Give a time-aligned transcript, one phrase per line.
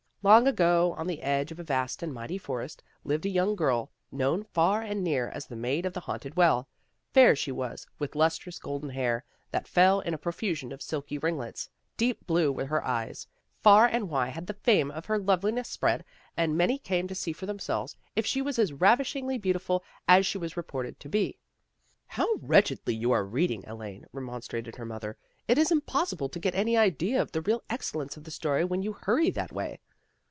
[0.31, 3.91] "Long ago, on the edge of a vast and mighty forest, lived a young girl,
[4.11, 6.69] known far and near as the Maid of the Haunted Well.
[7.11, 11.69] Fair she was, with lustrous, golden hair, that fell in a profusion of silky ringlets.
[11.97, 13.25] Deep blue were her eyes.
[13.63, 16.05] Far and wide had the fame of her loveliness spread,
[16.37, 18.59] and many came to see for PEGGY ACTS AS CRITIC 141 themselves if she was
[18.59, 21.39] as ravishingly beautiful as she was reported to be.""
[22.19, 26.77] How wretchedly you are reading, Elaine," remonstrated her mother." It is impossible to get any
[26.77, 29.79] idea of the real excellence of the story when you hurry that way."